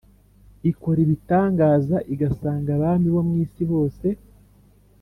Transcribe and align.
ikora 0.71 0.99
ibitangaza 1.05 1.97
igasanga 2.13 2.69
abami 2.77 3.07
bo 3.15 3.21
mu 3.27 3.33
isi 3.43 3.61
yose, 3.71 4.07